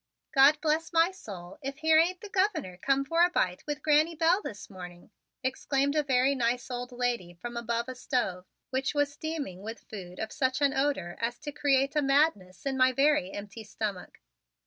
"God 0.33 0.59
bless 0.61 0.91
my 0.91 1.11
soul, 1.11 1.59
if 1.61 1.77
here 1.77 1.99
ain't 1.99 2.21
the 2.21 2.29
Governor 2.29 2.75
come 2.75 3.05
for 3.05 3.23
a 3.23 3.29
bite 3.29 3.63
with 3.67 3.83
Granny 3.83 4.15
Bell 4.15 4.41
this 4.41 4.65
fine 4.65 4.75
morning!" 4.75 5.11
exclaimed 5.43 5.95
a 5.95 6.01
very 6.01 6.33
nice 6.33 6.71
old 6.71 6.91
lady 6.91 7.35
from 7.35 7.55
above 7.55 7.87
a 7.87 7.93
stove, 7.93 8.47
which 8.71 8.95
was 8.95 9.13
steaming 9.13 9.61
with 9.61 9.85
food 9.91 10.17
of 10.17 10.31
such 10.33 10.59
an 10.59 10.73
odor 10.73 11.17
as 11.21 11.37
to 11.41 11.51
create 11.51 11.95
a 11.95 12.01
madness 12.01 12.65
in 12.65 12.77
my 12.77 12.91
very 12.91 13.29
empty 13.31 13.63
stomach. 13.63 14.21